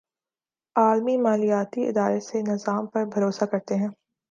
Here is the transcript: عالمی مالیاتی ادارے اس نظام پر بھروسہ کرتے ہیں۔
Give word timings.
عالمی 0.75 1.15
مالیاتی 1.17 1.81
ادارے 1.87 2.17
اس 2.17 2.29
نظام 2.47 2.85
پر 2.87 3.05
بھروسہ 3.05 3.45
کرتے 3.45 3.75
ہیں۔ 3.75 3.89